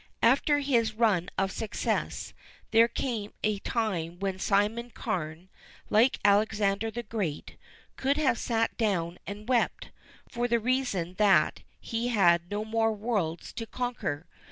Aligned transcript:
After 0.23 0.61
his 0.61 0.95
run 0.95 1.29
of 1.37 1.51
success 1.51 2.33
there 2.71 2.87
came 2.87 3.33
a 3.43 3.59
time 3.59 4.17
when 4.17 4.39
Simon 4.39 4.89
Carne, 4.89 5.47
like 5.91 6.17
Alexander 6.25 6.89
the 6.89 7.03
Great, 7.03 7.55
could 7.97 8.17
have 8.17 8.39
sat 8.39 8.75
down 8.77 9.19
and 9.27 9.47
wept, 9.47 9.91
for 10.27 10.47
the 10.47 10.59
reason 10.59 11.13
that 11.19 11.61
he 11.79 12.07
had 12.07 12.49
no 12.49 12.65
more 12.65 12.91
worlds 12.93 13.53
to 13.53 13.67
conquer. 13.67 14.25